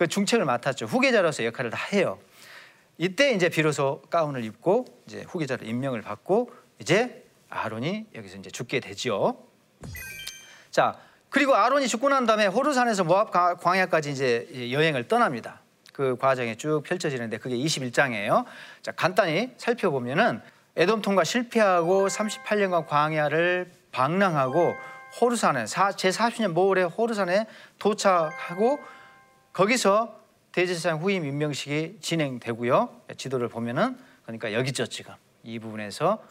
그 0.00 0.08
중책을 0.08 0.46
맡았죠. 0.46 0.86
후계자로서 0.86 1.44
역할을 1.44 1.70
다 1.70 1.78
해요. 1.92 2.18
이때 2.96 3.32
이제 3.32 3.50
비로소 3.50 4.00
가운을 4.08 4.44
입고 4.44 4.86
이제 5.06 5.26
후계자로 5.28 5.66
임명을 5.66 6.00
받고 6.00 6.50
이제 6.78 7.26
아론이 7.50 8.06
여기서 8.14 8.38
이제 8.38 8.48
죽게 8.50 8.80
되지요. 8.80 9.36
자, 10.70 10.96
그리고 11.28 11.54
아론이 11.54 11.86
죽고 11.86 12.08
난 12.08 12.24
다음에 12.24 12.46
호르산에서 12.46 13.04
모압 13.04 13.30
광야까지 13.60 14.10
이제 14.10 14.70
여행을 14.72 15.06
떠납니다. 15.06 15.60
그 15.92 16.16
과정이 16.16 16.56
쭉 16.56 16.80
펼쳐지는데 16.82 17.36
그게 17.36 17.56
21장이에요. 17.56 18.46
자, 18.80 18.92
간단히 18.92 19.52
살펴보면은 19.58 20.40
에돔 20.76 21.02
통과 21.02 21.24
실패하고 21.24 22.06
38년간 22.06 22.86
광야를 22.86 23.70
방랑하고 23.92 24.74
호르산에 25.20 25.66
제 25.66 26.08
40년 26.08 26.52
모월에 26.52 26.84
호르산에 26.84 27.46
도착하고 27.78 28.78
거기서 29.52 30.20
대제사장 30.52 30.98
후임 30.98 31.24
임명식이 31.24 31.98
진행되고요. 32.00 33.02
지도를 33.16 33.48
보면은 33.48 33.96
그러니까 34.24 34.52
여기죠 34.52 34.86
지금 34.86 35.14
이 35.42 35.58
부분에서 35.58 36.22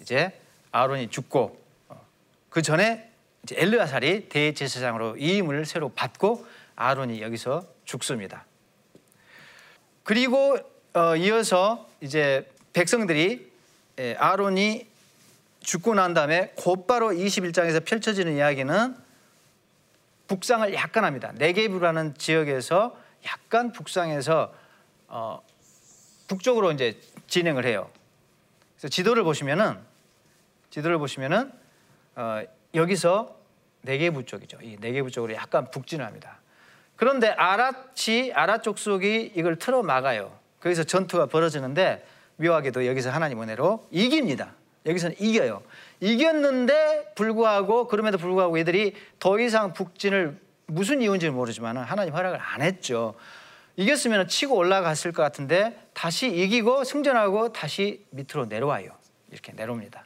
이제 0.00 0.38
아론이 0.70 1.08
죽고 1.08 1.60
어, 1.88 2.06
그 2.50 2.62
전에 2.62 3.10
엘르아살이 3.50 4.28
대제사장으로 4.28 5.16
이임을 5.16 5.64
새로 5.64 5.90
받고 5.90 6.46
아론이 6.76 7.22
여기서 7.22 7.66
죽습니다. 7.84 8.44
그리고 10.04 10.58
어, 10.94 11.16
이어서 11.16 11.88
이제 12.00 12.50
백성들이 12.72 13.50
예, 13.98 14.14
아론이 14.14 14.86
죽고 15.60 15.94
난 15.94 16.14
다음에 16.14 16.52
곧바로 16.56 17.10
21장에서 17.10 17.84
펼쳐지는 17.84 18.36
이야기는 18.36 19.07
북상을 20.28 20.72
약간 20.74 21.04
합니다. 21.04 21.32
네게브라는 21.34 22.14
지역에서 22.16 22.96
약간 23.26 23.72
북상해서 23.72 24.52
어, 25.08 25.42
북쪽으로 26.28 26.70
이제 26.72 27.00
진행을 27.26 27.64
해요. 27.64 27.90
그래서 28.76 28.88
지도를 28.88 29.24
보시면은 29.24 29.78
지도를 30.70 30.98
보시면은 30.98 31.50
어, 32.14 32.42
여기서 32.74 33.36
네게부 33.82 34.26
쪽이죠. 34.26 34.58
이 34.62 34.76
네게부 34.78 35.10
쪽으로 35.10 35.34
약간 35.34 35.70
북진합니다. 35.70 36.38
그런데 36.96 37.28
아라치 37.28 38.32
아라 38.34 38.60
족속이 38.60 39.32
이걸 39.34 39.56
틀어 39.56 39.82
막아요. 39.82 40.36
거기서 40.60 40.84
전투가 40.84 41.26
벌어지는데 41.26 42.04
묘하게도 42.36 42.86
여기서 42.86 43.10
하나님 43.10 43.40
은혜로 43.40 43.88
이깁니다. 43.90 44.52
여기서는 44.84 45.16
이겨요. 45.18 45.62
이겼는데 46.00 47.12
불구하고 47.14 47.88
그럼에도 47.88 48.18
불구하고 48.18 48.58
얘들이 48.58 48.94
더 49.18 49.38
이상 49.38 49.72
북진을 49.72 50.40
무슨 50.66 51.02
이유인지는 51.02 51.34
모르지만 51.34 51.76
하나님 51.78 52.14
허락을 52.14 52.38
안 52.40 52.62
했죠. 52.62 53.14
이겼으면 53.76 54.28
치고 54.28 54.56
올라갔을 54.56 55.12
것 55.12 55.22
같은데 55.22 55.88
다시 55.94 56.28
이기고 56.28 56.84
승전하고 56.84 57.52
다시 57.52 58.04
밑으로 58.10 58.46
내려와요. 58.46 58.90
이렇게 59.30 59.52
내려옵니다. 59.52 60.04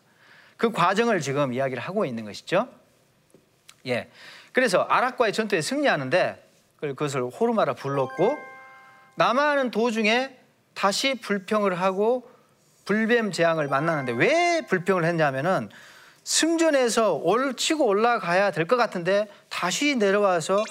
그 0.56 0.70
과정을 0.70 1.20
지금 1.20 1.52
이야기를 1.52 1.82
하고 1.82 2.04
있는 2.04 2.24
것이죠. 2.24 2.68
예. 3.86 4.10
그래서 4.52 4.82
아락과의 4.82 5.32
전투에 5.32 5.60
승리하는데 5.60 6.50
그것을 6.80 7.22
호르마라 7.22 7.74
불렀고 7.74 8.36
남아하는 9.16 9.70
도중에 9.70 10.36
다시 10.74 11.14
불평을 11.14 11.80
하고 11.80 12.30
불뱀 12.84 13.32
재앙을 13.32 13.68
만나는데 13.68 14.12
왜 14.12 14.62
불평을 14.68 15.04
했냐면은 15.04 15.68
승전에서 16.24 17.14
올 17.14 17.54
치고 17.54 17.84
올라가야 17.86 18.50
될 18.52 18.66
것 18.66 18.76
같은데 18.76 19.28
다시 19.48 19.96
내려와서 19.96 20.62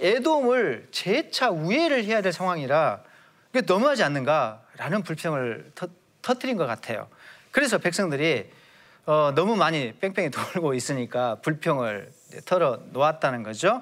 에돔을 0.00 0.88
재차 0.90 1.50
우회를 1.50 2.04
해야 2.04 2.20
될 2.20 2.32
상황이라 2.32 3.00
이게 3.52 3.62
너무하지 3.66 4.02
않는가라는 4.02 5.02
불평을 5.04 5.72
터, 5.74 5.86
터뜨린 6.22 6.56
것 6.56 6.66
같아요. 6.66 7.08
그래서 7.50 7.78
백성들이 7.78 8.50
어, 9.06 9.32
너무 9.34 9.56
많이 9.56 9.92
뺑뺑이 9.92 10.30
돌고 10.52 10.74
있으니까 10.74 11.36
불평을 11.36 12.12
털어 12.44 12.80
놓았다는 12.92 13.44
거죠. 13.44 13.80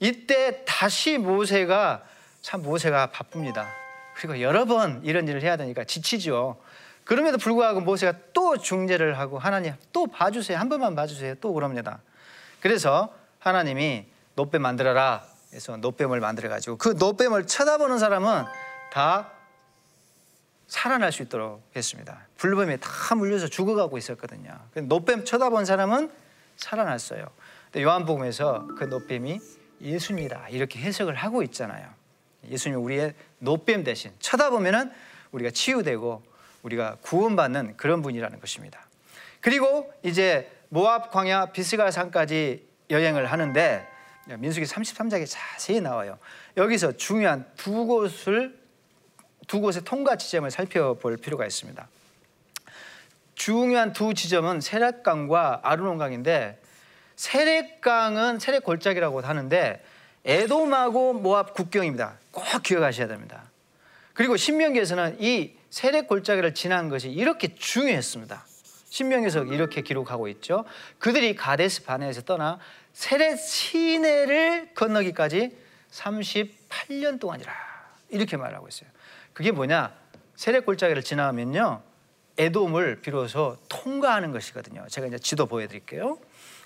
이때 0.00 0.64
다시 0.66 1.16
모세가 1.16 2.02
참 2.42 2.62
모세가 2.62 3.06
바쁩니다. 3.06 3.68
그리고 4.16 4.40
여러 4.40 4.64
번 4.64 5.00
이런 5.04 5.26
일을 5.28 5.42
해야 5.42 5.56
되니까 5.56 5.84
지치죠. 5.84 6.60
그럼에도 7.04 7.38
불구하고 7.38 7.80
모세가 7.80 8.18
또 8.32 8.56
중재를 8.56 9.18
하고 9.18 9.38
하나님 9.38 9.74
또 9.92 10.06
봐주세요. 10.06 10.58
한 10.58 10.68
번만 10.68 10.94
봐주세요. 10.94 11.34
또 11.36 11.52
그럽니다. 11.52 12.00
그래서 12.60 13.14
하나님이 13.38 14.06
노뱀 14.36 14.62
만들어라. 14.62 15.34
해서 15.54 15.76
노뱀을 15.76 16.20
만들어 16.20 16.48
가지고 16.48 16.76
그 16.76 16.96
노뱀을 16.98 17.46
쳐다보는 17.46 17.98
사람은 17.98 18.44
다 18.90 19.30
살아날 20.66 21.12
수 21.12 21.22
있도록 21.22 21.62
했습니다. 21.76 22.26
불뱀에 22.36 22.78
다 22.78 23.14
물려서 23.14 23.46
죽어가고 23.46 23.96
있었거든요. 23.96 24.52
노뱀 24.74 25.24
쳐다본 25.24 25.64
사람은 25.64 26.10
살아났어요. 26.56 27.26
요한복음에서 27.76 28.68
그 28.78 28.84
노뱀이 28.84 29.40
예수입니다. 29.80 30.48
이렇게 30.48 30.80
해석을 30.80 31.14
하고 31.14 31.42
있잖아요. 31.44 31.88
예수님 32.48 32.82
우리의 32.82 33.14
노뱀 33.38 33.84
대신 33.84 34.12
쳐다보면은 34.18 34.92
우리가 35.32 35.50
치유되고 35.50 36.22
우리가 36.64 36.96
구원받는 37.02 37.76
그런 37.76 38.02
분이라는 38.02 38.40
것입니다. 38.40 38.86
그리고 39.40 39.92
이제 40.02 40.50
모압 40.70 41.12
광야 41.12 41.52
비스가 41.52 41.90
산까지 41.90 42.66
여행을 42.90 43.26
하는데 43.26 43.86
민수기 44.38 44.66
33장에 44.66 45.26
자세히 45.28 45.80
나와요. 45.80 46.18
여기서 46.56 46.92
중요한 46.96 47.46
두 47.56 47.86
곳을 47.86 48.58
두 49.46 49.60
곳의 49.60 49.82
통과 49.84 50.16
지점을 50.16 50.50
살펴볼 50.50 51.18
필요가 51.18 51.46
있습니다. 51.46 51.86
중요한 53.34 53.92
두 53.92 54.14
지점은 54.14 54.60
세렛강과 54.60 55.60
아르논강인데 55.62 56.60
세렛강은 57.16 58.38
세렛 58.38 58.64
골짜기라고 58.64 59.20
하는데 59.20 59.84
에돔하고 60.24 61.12
모압 61.12 61.52
국경입니다. 61.52 62.18
꼭 62.30 62.44
기억하셔야 62.62 63.06
됩니다. 63.06 63.42
그리고 64.14 64.36
신명기에서는 64.36 65.18
이 65.20 65.54
세례 65.74 66.02
골짜기를 66.02 66.54
지난 66.54 66.88
것이 66.88 67.10
이렇게 67.10 67.52
중요했습니다. 67.52 68.44
신명에서 68.90 69.42
이렇게 69.42 69.80
기록하고 69.80 70.28
있죠. 70.28 70.64
그들이 71.00 71.34
가데스 71.34 71.82
바네에서 71.82 72.22
떠나 72.22 72.60
세례 72.92 73.34
시내를 73.34 74.72
건너기까지 74.76 75.50
38년 75.90 77.18
동안이라 77.18 77.52
이렇게 78.10 78.36
말하고 78.36 78.68
있어요. 78.68 78.88
그게 79.32 79.50
뭐냐? 79.50 79.92
세례 80.36 80.60
골짜기를 80.60 81.02
지나면요. 81.02 81.82
에돔을 82.38 83.00
비로소 83.00 83.56
통과하는 83.68 84.30
것이거든요. 84.30 84.86
제가 84.88 85.08
이제 85.08 85.18
지도 85.18 85.46
보여드릴게요. 85.46 86.18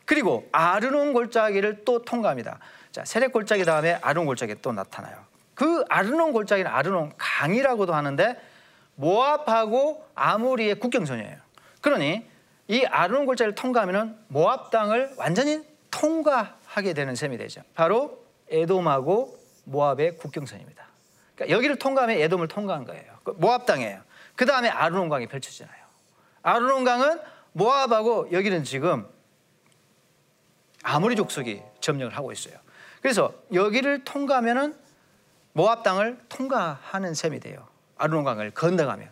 그리고 0.04 0.50
아르논 0.52 1.14
골짜기를 1.14 1.86
또 1.86 2.04
통과합니다. 2.04 2.58
자, 2.92 3.06
세례 3.06 3.28
골짜기 3.28 3.64
다음에 3.64 3.94
아르논 4.02 4.26
골짜기 4.26 4.56
또 4.60 4.72
나타나요. 4.72 5.16
그 5.54 5.82
아르논 5.88 6.32
골짜기는 6.32 6.70
아르논 6.70 7.14
강이라고도 7.16 7.94
하는데 7.94 8.47
모압하고 8.98 10.04
아모리의 10.14 10.80
국경선이에요. 10.80 11.36
그러니 11.80 12.26
이 12.66 12.84
아르논 12.84 13.26
골짜기를 13.26 13.54
통과하면 13.54 14.18
모압 14.28 14.70
땅을 14.70 15.14
완전히 15.16 15.64
통과하게 15.90 16.92
되는 16.94 17.14
셈이 17.14 17.38
되죠. 17.38 17.62
바로 17.74 18.24
에돔하고 18.50 19.38
모압의 19.64 20.16
국경선입니다. 20.16 20.84
그러니까 21.34 21.56
여기를 21.56 21.76
통과하면 21.76 22.18
에돔을 22.18 22.48
통과한 22.48 22.84
거예요. 22.84 23.18
그 23.22 23.30
모압 23.38 23.66
땅이에요. 23.66 24.02
그 24.34 24.46
다음에 24.46 24.68
아르논 24.68 25.08
강이 25.08 25.26
펼쳐지나요. 25.28 25.78
아르논 26.42 26.84
강은 26.84 27.20
모압하고 27.52 28.32
여기는 28.32 28.64
지금 28.64 29.06
아모리 30.82 31.14
족속이 31.16 31.62
점령을 31.80 32.16
하고 32.16 32.32
있어요. 32.32 32.54
그래서 33.00 33.32
여기를 33.52 34.04
통과하면은 34.04 34.76
모압 35.52 35.84
땅을 35.84 36.18
통과하는 36.28 37.14
셈이 37.14 37.40
돼요. 37.40 37.68
아르논강을 37.98 38.52
건너가면 38.52 39.08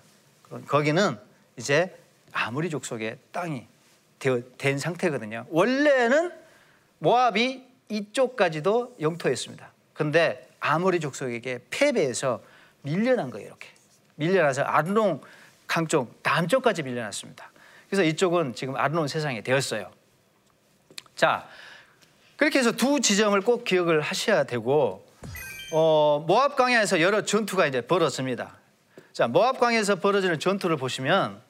거기는 0.66 1.18
이제 1.57 1.94
아무리 2.33 2.70
족속의 2.70 3.18
땅이 3.33 3.66
되어, 4.18 4.40
된 4.59 4.79
상태거든요. 4.79 5.46
원래는 5.51 6.33
모압이 6.99 7.66
이쪽까지도 7.88 8.96
영토였습니다. 9.01 9.70
근데 9.92 10.49
아무리 10.61 11.01
족속에게 11.01 11.61
패배해서 11.70 12.42
밀려난 12.83 13.31
거예요. 13.31 13.49
이렇게 13.49 13.68
밀려나서 14.16 14.62
아르논 14.62 15.20
강쪽 15.66 16.20
남쪽까지 16.22 16.83
밀려났습니다. 16.83 17.51
그래서 17.88 18.03
이쪽은 18.03 18.55
지금 18.55 18.77
아르논 18.77 19.09
세상이 19.09 19.42
되었어요. 19.42 19.90
자 21.14 21.49
그렇게 22.37 22.59
해서 22.59 22.72
두 22.72 23.01
지점을 23.01 23.38
꼭 23.40 23.64
기억을 23.64 24.01
하셔야 24.01 24.44
되고 24.44 25.07
어, 25.72 26.25
모압 26.27 26.57
강야에서 26.57 27.01
여러 27.01 27.25
전투가 27.25 27.66
이제 27.66 27.81
벌어집니다. 27.81 28.55
자, 29.16 29.26
모압 29.26 29.59
강에서 29.59 29.94
벌어지는 29.94 30.38
전투를 30.38 30.76
보시면 30.76 31.40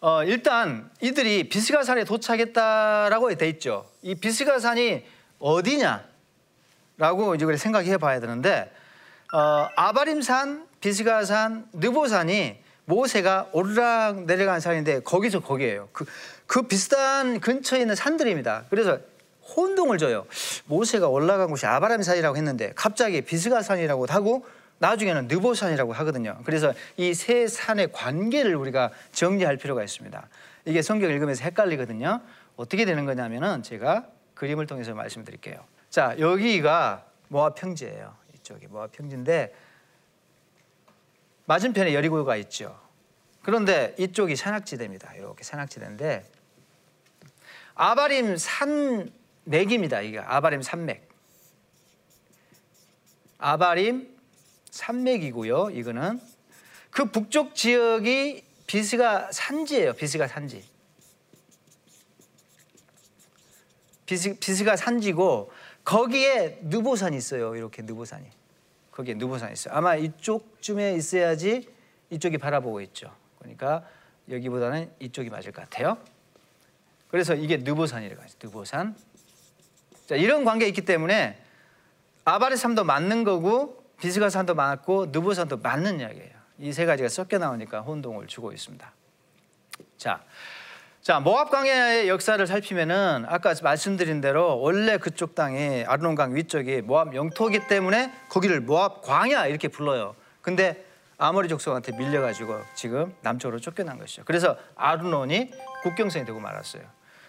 어, 0.00 0.22
일단 0.22 0.88
이들이 1.00 1.48
비스가산에 1.48 2.04
도착했다라고 2.04 3.34
돼 3.34 3.48
있죠. 3.48 3.90
이 4.02 4.14
비스가산이 4.14 5.04
어디냐라고 5.40 7.34
이제 7.34 7.56
생각해 7.56 7.98
봐야 7.98 8.20
되는데 8.20 8.72
어, 9.32 9.68
아바림산, 9.74 10.68
비스가산, 10.80 11.66
느보산이 11.72 12.60
모세가 12.84 13.48
오르락 13.50 14.26
내려간 14.26 14.60
산인데 14.60 15.00
거기서 15.00 15.40
거기에요. 15.40 15.88
그, 15.92 16.04
그 16.46 16.62
비슷한 16.62 17.40
근처에 17.40 17.80
있는 17.80 17.96
산들입니다. 17.96 18.66
그래서 18.70 19.00
혼동을 19.56 19.98
줘요. 19.98 20.26
모세가 20.66 21.08
올라간 21.08 21.48
곳이 21.48 21.66
아바람산이라고 21.66 22.36
했는데 22.36 22.70
갑자기 22.76 23.22
비스가산이라고 23.22 24.06
하고 24.10 24.46
나중에는 24.78 25.26
느보산이라고 25.28 25.92
하거든요. 25.92 26.38
그래서 26.44 26.72
이 26.96 27.12
세 27.14 27.46
산의 27.48 27.92
관계를 27.92 28.54
우리가 28.54 28.90
정리할 29.12 29.56
필요가 29.56 29.82
있습니다. 29.82 30.28
이게 30.66 30.82
성경 30.82 31.10
읽으면서 31.10 31.44
헷갈리거든요. 31.44 32.20
어떻게 32.56 32.84
되는 32.84 33.04
거냐면은 33.04 33.62
제가 33.62 34.06
그림을 34.34 34.66
통해서 34.66 34.94
말씀드릴게요. 34.94 35.64
자, 35.90 36.14
여기가 36.18 37.04
모압 37.28 37.56
평지예요. 37.56 38.14
이쪽이 38.34 38.66
모압 38.68 38.92
평지인데 38.92 39.54
맞은편에 41.46 41.94
여리고가 41.94 42.36
있죠. 42.36 42.78
그런데 43.42 43.94
이쪽이 43.98 44.36
산악지대입니다. 44.36 45.14
이렇게 45.14 45.42
산악지대인데 45.42 46.24
아바림 47.74 48.36
산맥입니다. 48.36 50.02
이게 50.02 50.18
아바림 50.18 50.62
산맥. 50.62 51.08
아바림 53.38 54.17
산맥이고요. 54.70 55.70
이거는 55.70 56.20
그 56.90 57.06
북쪽 57.06 57.54
지역이 57.54 58.44
비스가 58.66 59.30
산지예요. 59.32 59.94
비스가 59.94 60.28
산지. 60.28 60.64
비스, 64.06 64.38
비스가 64.38 64.76
산지고 64.76 65.50
거기에 65.84 66.60
느보산이 66.62 67.16
있어요. 67.16 67.54
이렇게 67.56 67.82
느보산이. 67.82 68.26
거기에 68.90 69.14
느보산이 69.14 69.52
있어요. 69.52 69.74
아마 69.74 69.96
이쪽쯤에 69.96 70.94
있어야지 70.94 71.68
이쪽이 72.10 72.38
바라보고 72.38 72.80
있죠. 72.82 73.14
그러니까 73.38 73.86
여기보다는 74.30 74.90
이쪽이 74.98 75.30
맞을 75.30 75.52
것 75.52 75.62
같아요. 75.62 75.98
그래서 77.10 77.34
이게 77.34 77.58
느보산이라고 77.58 78.22
하죠. 78.22 78.36
느보산. 78.42 78.96
자, 80.06 80.16
이런 80.16 80.44
관계 80.44 80.66
있기 80.66 80.82
때문에 80.84 81.42
아바르 82.24 82.56
산도 82.56 82.84
맞는 82.84 83.24
거고 83.24 83.77
비스가 84.00 84.30
산도 84.30 84.54
맞고 84.54 85.06
느보산도 85.06 85.58
맞는 85.58 86.00
이야기예요. 86.00 86.38
이 86.60 86.72
세 86.72 86.86
가지가 86.86 87.08
섞여 87.08 87.38
나오니까 87.38 87.80
혼동을 87.82 88.26
주고 88.26 88.52
있습니다. 88.52 88.92
자, 89.96 90.20
자 91.02 91.20
모압 91.20 91.50
광야의 91.50 92.08
역사를 92.08 92.44
살피면은 92.44 93.24
아까 93.28 93.54
말씀드린 93.62 94.20
대로 94.20 94.60
원래 94.60 94.98
그쪽 94.98 95.34
땅이 95.34 95.84
아르논강 95.86 96.34
위쪽이 96.34 96.82
모압 96.82 97.14
영토기 97.14 97.68
때문에 97.68 98.12
거기를 98.28 98.60
모압 98.60 99.02
광야 99.02 99.46
이렇게 99.46 99.68
불러요. 99.68 100.16
근데 100.42 100.84
아모리 101.16 101.48
족속한테 101.48 101.92
밀려가지고 101.92 102.60
지금 102.74 103.14
남쪽으로 103.22 103.60
쫓겨난 103.60 103.98
것이죠. 103.98 104.22
그래서 104.24 104.56
아르논이 104.76 105.50
국경선이 105.82 106.24
되고 106.24 106.38
말았어요. 106.40 106.82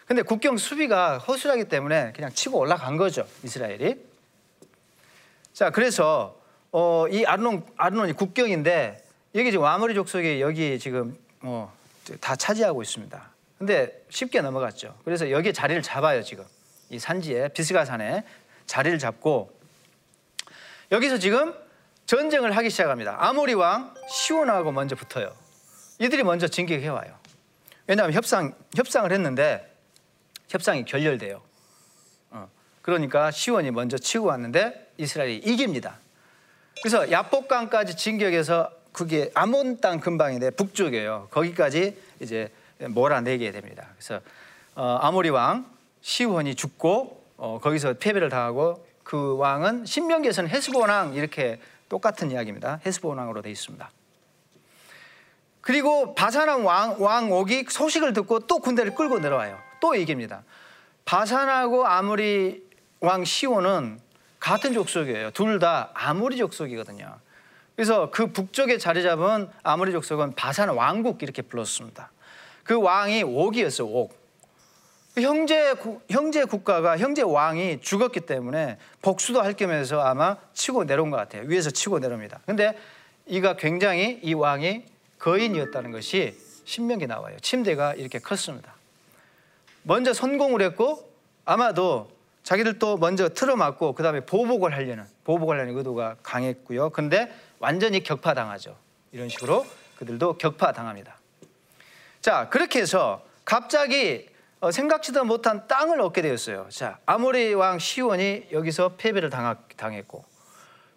근데 0.06 0.24
국경 0.24 0.58
수비가 0.58 1.20
허술하기 1.20 1.66
때문에 1.66 2.14
그냥 2.16 2.32
치고 2.32 2.58
올라간 2.58 2.98
거죠 2.98 3.28
이스라엘이. 3.44 4.04
자 5.54 5.70
그래서 5.70 6.39
어, 6.72 7.08
이 7.10 7.26
아르논 7.26 7.66
아르논이 7.78 8.14
국경인데 8.14 9.04
여기 9.36 9.52
지금 9.52 9.66
아모리 9.66 9.94
족속이 9.96 10.42
여기 10.42 10.80
지금 10.80 11.18
뭐다 11.42 12.36
차지하고 12.36 12.82
있습니다. 12.82 13.30
근데 13.58 14.04
쉽게 14.10 14.42
넘어갔죠. 14.42 14.96
그래서 15.04 15.32
여기 15.32 15.54
자리를 15.54 15.82
잡아요 15.82 16.24
지금 16.24 16.46
이 16.90 16.98
산지에 17.00 17.50
비스가 17.50 17.86
산에 17.86 18.24
자리를 18.66 18.98
잡고 19.00 19.52
여기서 20.92 21.18
지금 21.18 21.54
전쟁을 22.06 22.56
하기 22.58 22.70
시작합니다. 22.70 23.18
아모리 23.20 23.54
왕 23.54 23.94
시온하고 24.10 24.72
먼저 24.72 24.96
붙어요. 24.96 25.36
이들이 26.00 26.24
먼저 26.24 26.48
진격해 26.48 26.88
와요. 26.88 27.16
왜냐하면 27.86 28.14
협상 28.14 28.54
협상을 28.76 29.12
했는데 29.12 29.76
협상이 30.48 30.86
결렬돼요. 30.86 31.42
어, 32.32 32.50
그러니까 32.82 33.32
시온이 33.32 33.72
먼저 33.72 33.98
치고 33.98 34.26
왔는데 34.26 34.94
이스라엘이 34.98 35.38
이깁니다. 35.38 36.00
그래서 36.82 37.12
야복강까지 37.12 37.96
진격해서 37.98 38.72
그게 38.92 39.32
아몬 39.34 39.80
땅 39.80 40.00
근방인데 40.00 40.52
북쪽이에요. 40.52 41.28
거기까지 41.32 41.98
이제 42.20 42.52
몰아내게 42.80 43.52
됩니다. 43.52 43.88
그래서 43.96 44.22
어, 44.76 44.98
아모리 45.02 45.30
왕 45.30 45.66
시온이 46.02 46.56
죽고 46.56 47.24
어, 47.38 47.60
거기서 47.62 47.96
패배를 47.96 48.30
당하고 48.30 48.86
그 49.04 49.38
왕은 49.38 49.86
신명기에서는 49.86 50.50
헤스본 50.50 50.90
왕 50.90 51.14
이렇게 51.14 51.60
똑같은 51.90 52.32
이야기입니다. 52.32 52.80
헤스본 52.86 53.18
왕으로 53.18 53.42
되어 53.42 53.52
있습니다. 53.52 53.90
그리고 55.62 56.16
바산왕 56.16 56.66
왕, 56.66 57.02
왕옥이 57.02 57.66
소식을 57.70 58.14
듣고 58.14 58.42
또 58.42 58.60
군대를 58.60 58.96
끌고 58.96 59.20
내려와요. 59.20 59.60
또 59.82 59.96
이깁니다. 59.96 60.44
바산하고 61.06 61.86
아무리 61.86 62.64
왕 63.00 63.26
시온은 63.26 64.00
같은 64.40 64.74
족속이에요. 64.74 65.32
둘 65.32 65.60
다 65.60 65.92
아무리 65.94 66.38
족속이거든요. 66.38 67.18
그래서 67.76 68.10
그 68.12 68.28
북쪽에 68.28 68.78
자리 68.78 69.04
잡은 69.04 69.50
아무리 69.64 69.92
족속은 69.92 70.36
바산 70.36 70.70
왕국 70.70 71.24
이렇게 71.24 71.42
불렀습니다. 71.42 72.12
그 72.64 72.80
왕이 72.80 73.24
옥이었어요. 73.24 73.88
옥. 73.88 74.18
형제 75.18 75.74
형제 76.10 76.46
국가가 76.46 76.98
형제 76.98 77.22
왕이 77.22 77.82
죽었기 77.82 78.22
때문에 78.22 78.78
복수도 79.02 79.42
할 79.42 79.54
겸해서 79.54 80.00
아마 80.02 80.38
치고 80.54 80.86
내려온 80.86 81.10
것 81.10 81.18
같아요. 81.18 81.44
위에서 81.46 81.72
치고 81.72 82.00
내려옵니다. 82.00 82.40
근데 82.46 82.78
이가 83.26 83.56
굉장히 83.58 84.20
이 84.24 84.34
왕이 84.34 84.86
거인이었다는 85.20 85.92
것이 85.92 86.38
신명기 86.66 87.08
나와요. 87.08 87.38
침대가 87.42 87.94
이렇게 87.96 88.20
컸습니다. 88.20 88.74
먼저 89.84 90.14
선공을 90.14 90.62
했고 90.62 91.12
아마도 91.46 92.10
자기들도 92.44 92.98
먼저 92.98 93.30
틀어맞고 93.30 93.94
그 93.94 94.04
다음에 94.04 94.22
보복을 94.22 94.74
하려는 94.74 95.06
보복을 95.24 95.56
하려는 95.56 95.78
의도가 95.78 96.18
강했고요. 96.24 96.90
근데 96.90 97.32
완전히 97.60 98.02
격파당하죠. 98.02 98.76
이런 99.12 99.30
식으로 99.30 99.66
그들도 99.98 100.38
격파당합니다. 100.38 101.18
자 102.22 102.50
그렇게 102.50 102.80
해서 102.80 103.24
갑자기 103.46 104.28
어, 104.62 104.72
생각지도 104.72 105.24
못한 105.24 105.68
땅을 105.68 106.02
얻게 106.02 106.22
되었어요. 106.22 106.68
자 106.70 107.00
아모리 107.06 107.54
왕 107.54 107.80
시온이 107.80 108.48
여기서 108.52 108.96
패배를 108.98 109.30
당했고 109.30 110.26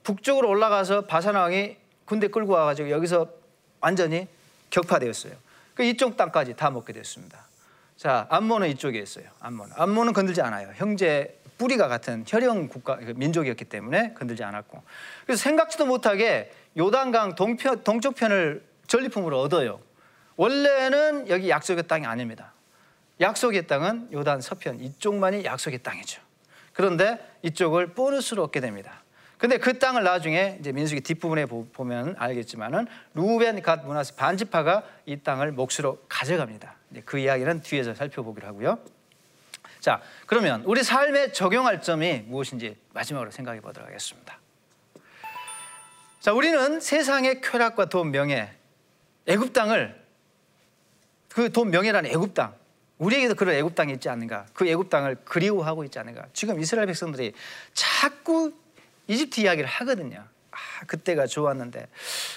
북쪽으로 0.02 0.48
올라가서 0.48 1.02
바산 1.02 1.35
왕이 1.37 1.76
군대 2.05 2.28
끌고 2.28 2.52
와가지고 2.52 2.90
여기서 2.90 3.28
완전히 3.81 4.26
격파되었어요. 4.70 5.35
그 5.74 5.85
이쪽 5.85 6.16
땅까지 6.16 6.55
다 6.55 6.70
먹게 6.70 6.92
됐습니다. 6.92 7.46
자, 8.03 8.27
암몬은 8.31 8.69
이쪽에 8.71 8.99
있어요. 8.99 9.27
암몬. 9.38 9.71
암몬은 9.77 10.12
건들지 10.12 10.43
않아요. 10.43 10.73
형제 10.75 11.38
뿌리가 11.57 11.87
같은 11.87 12.25
혈형 12.27 12.67
국가 12.67 12.97
그 12.97 13.12
민족이었기 13.15 13.67
때문에 13.67 14.15
건들지 14.15 14.43
않았고. 14.43 14.83
그래서 15.25 15.41
생각지도 15.41 15.87
못하게 15.87 16.51
요단강 16.77 17.37
동편, 17.37 17.85
동쪽 17.85 18.17
편을 18.17 18.65
전리품으로 18.88 19.41
얻어요. 19.41 19.79
원래는 20.35 21.29
여기 21.29 21.49
약속의 21.49 21.87
땅이 21.87 22.05
아닙니다. 22.05 22.53
약속의 23.21 23.69
땅은 23.69 24.09
요단 24.12 24.41
서편 24.41 24.81
이쪽만이 24.81 25.45
약속의 25.45 25.85
땅이죠. 25.85 26.21
그런데 26.73 27.25
이쪽을 27.43 27.95
보너스로 27.95 28.43
얻게 28.43 28.59
됩니다. 28.59 29.02
근데 29.42 29.59
그 29.59 29.76
땅을 29.76 30.05
나중에 30.05 30.59
이제 30.61 30.70
민수기 30.70 31.00
뒷부분에 31.00 31.46
보면 31.46 32.14
알겠지만은 32.16 32.87
루벤 33.14 33.61
갓 33.62 33.85
문하스 33.85 34.14
반지파가 34.14 34.85
이 35.05 35.16
땅을 35.16 35.50
몫으로 35.50 36.00
가져갑니다. 36.09 36.76
그 37.05 37.18
이야기는 37.18 37.62
뒤에서 37.62 37.92
살펴보기로 37.92 38.46
하고요. 38.46 38.78
자, 39.81 40.00
그러면 40.26 40.62
우리 40.64 40.85
삶에 40.85 41.33
적용할 41.33 41.83
점이 41.83 42.20
무엇인지 42.28 42.76
마지막으로 42.92 43.33
생각해 43.33 43.61
보도록 43.61 43.88
하겠습니다. 43.88 44.38
자, 46.20 46.33
우리는 46.33 46.78
세상의 46.78 47.40
쾌락과 47.40 47.87
돈, 47.87 48.12
명예, 48.12 48.48
애굽 49.26 49.52
땅을 49.52 50.00
그 51.31 51.50
돈, 51.50 51.72
명예라는 51.72 52.11
애굽 52.11 52.35
땅, 52.35 52.55
우리에게도 52.98 53.35
그런 53.35 53.57
애굽 53.57 53.74
땅이 53.74 53.94
있지 53.94 54.09
않는가? 54.09 54.46
그 54.52 54.68
애굽 54.68 54.88
땅을 54.88 55.16
그리워하고 55.24 55.83
있지 55.83 55.98
않는가? 55.98 56.26
지금 56.33 56.61
이스라엘 56.61 56.87
백성들이 56.87 57.33
자꾸 57.74 58.62
이집트 59.09 59.41
이야기를 59.41 59.69
하거든요. 59.69 60.25
아, 60.51 60.57
그때가 60.87 61.27
좋았는데, 61.27 61.88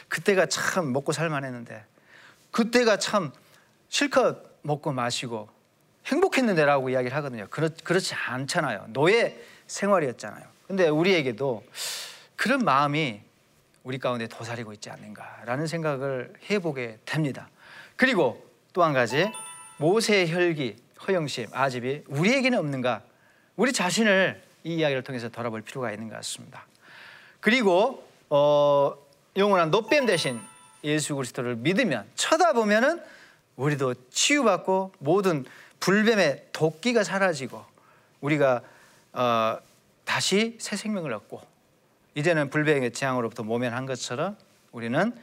그때가 0.07 0.45
참 0.47 0.93
먹고 0.93 1.11
살만했는데, 1.11 1.85
그때가 2.51 2.97
참 2.97 3.31
실컷 3.89 4.59
먹고 4.61 4.91
마시고 4.93 5.49
행복했는데라고 6.05 6.89
이야기를 6.89 7.15
하거든요. 7.17 7.47
그렇, 7.49 7.69
그렇지 7.83 8.13
않잖아요. 8.15 8.85
노예 8.89 9.37
생활이었잖아요. 9.67 10.43
근데 10.67 10.87
우리에게도 10.87 11.63
그런 12.35 12.59
마음이 12.59 13.21
우리 13.83 13.99
가운데 13.99 14.27
도사리고 14.27 14.73
있지 14.73 14.89
않는가라는 14.89 15.67
생각을 15.67 16.33
해보게 16.49 16.99
됩니다. 17.05 17.49
그리고 17.95 18.43
또 18.73 18.83
한 18.83 18.93
가지 18.93 19.31
모세의 19.77 20.31
혈기, 20.31 20.75
허영심, 21.07 21.47
아집이 21.53 22.03
우리에게는 22.07 22.57
없는가? 22.57 23.03
우리 23.55 23.71
자신을 23.71 24.41
이 24.65 24.75
이야기를 24.75 25.03
통해서 25.03 25.29
돌아볼 25.29 25.61
필요가 25.61 25.91
있는 25.91 26.09
것 26.09 26.15
같습니다. 26.15 26.65
그리고 27.39 28.05
어, 28.29 28.95
영원한 29.37 29.69
노뱀 29.69 30.07
대신 30.07 30.41
예수 30.83 31.15
그리스도를 31.15 31.55
믿으면 31.55 32.05
쳐다보면은 32.15 33.01
우리도 33.55 33.93
치유받고 34.09 34.93
모든 34.99 35.45
불뱀의 35.79 36.47
도끼가 36.51 37.03
사라지고 37.03 37.63
우리가 38.21 38.61
어, 39.13 39.57
다시 40.03 40.57
새 40.59 40.75
생명을 40.75 41.13
얻고 41.13 41.41
이제는 42.15 42.49
불뱀의 42.49 42.91
재앙으로부터 42.91 43.43
모면한 43.43 43.85
것처럼 43.85 44.35
우리는 44.71 45.13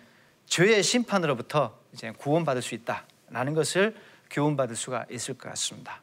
죄의 0.47 0.85
심판으로부터 0.85 1.77
이제 1.93 2.13
구원받을 2.13 2.63
수 2.63 2.75
있다라는 2.77 3.55
것을 3.55 3.97
교훈받을 4.31 4.77
수가 4.77 5.07
있을 5.11 5.37
것 5.37 5.49
같습니다. 5.51 6.01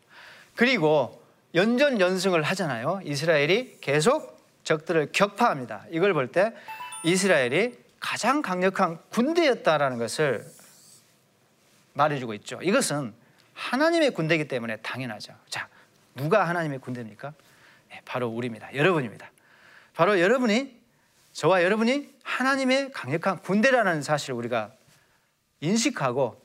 그리고 0.56 1.19
연전 1.56 2.00
연승을 2.00 2.44
하잖아요. 2.44 3.02
이스라엘이 3.04 3.78
계속 3.82 4.40
적들을 4.64 5.12
격파합니다. 5.12 5.86
이걸 5.92 6.14
볼 6.14 6.32
때 6.32 6.54
이스라엘이 7.04 7.78
가장 8.00 8.42
강력한 8.42 9.00
군대였다라는 9.10 9.98
것을 9.98 10.46
말해주고 11.94 12.34
있죠. 12.36 12.60
이것은 12.62 13.14
하나님의 13.54 14.12
군대이기 14.12 14.48
때문에 14.48 14.78
당연하죠. 14.78 15.34
자, 15.50 15.68
누가 16.16 16.48
하나님의 16.48 16.80
군대입니까? 16.80 17.34
네, 17.90 18.02
바로 18.06 18.28
우리입니다. 18.30 18.74
여러분입니다. 18.76 19.32
바로 19.96 20.20
여러분이 20.20 20.80
저와 21.34 21.64
여러분이 21.64 22.14
하나님의 22.24 22.92
강력한 22.92 23.40
군대라는 23.42 24.02
사실을 24.02 24.36
우리가 24.36 24.72
인식하고 25.62 26.42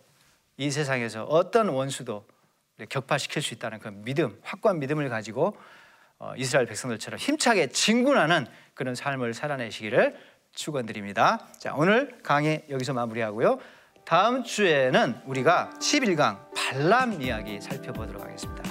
이 0.57 0.71
세상에서 0.71 1.25
어떤 1.25 1.69
원수도 1.69 2.27
격파시킬 2.89 3.43
수 3.43 3.55
있다는 3.55 3.79
그 3.79 3.89
믿음, 3.89 4.39
확고한 4.43 4.79
믿음을 4.79 5.09
가지고 5.09 5.57
어, 6.19 6.33
이스라엘 6.37 6.67
백성들처럼 6.67 7.19
힘차게 7.19 7.69
진군하는 7.69 8.47
그런 8.75 8.95
삶을 8.95 9.35
살아내시기를 9.35 10.17
축원드립니다. 10.55 11.49
자, 11.59 11.75
오늘 11.75 12.19
강의 12.23 12.65
여기서 12.71 12.93
마무리하고요. 12.93 13.59
다음 14.05 14.45
주에는 14.45 15.23
우리가 15.25 15.71
11강 15.81 16.55
발람 16.55 17.21
이야기 17.21 17.61
살펴보도록 17.61 18.23
하겠습니다. 18.23 18.63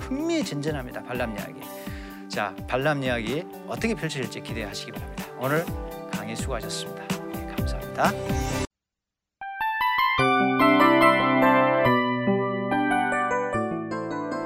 흥미진진합니다. 0.00 1.02
발람 1.02 1.36
이야기. 1.36 1.60
자, 2.28 2.54
발람 2.68 3.02
이야기 3.02 3.44
어떻게 3.66 3.94
펼쳐질지 3.94 4.40
기대하시기 4.40 4.92
바랍니다. 4.92 5.26
오늘 5.38 5.64
강의 6.12 6.36
수고하셨습니다. 6.36 7.06
네, 7.32 7.46
감사합니다. 7.56 8.65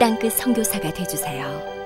땅끝 0.00 0.32
선교사가 0.32 0.90
되주세요. 0.94 1.79